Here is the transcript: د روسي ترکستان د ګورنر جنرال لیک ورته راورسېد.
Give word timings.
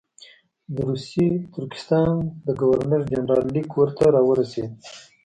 د 0.73 0.75
روسي 0.89 1.27
ترکستان 1.53 2.11
د 2.45 2.47
ګورنر 2.61 3.01
جنرال 3.11 3.45
لیک 3.55 3.69
ورته 3.79 4.05
راورسېد. 4.15 4.71